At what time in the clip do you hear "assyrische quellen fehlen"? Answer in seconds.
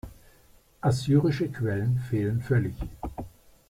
0.81-2.41